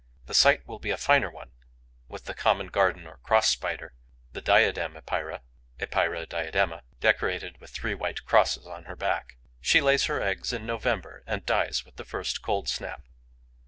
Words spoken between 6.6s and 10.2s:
LIN.), decorated with three white crosses on her back. She lays her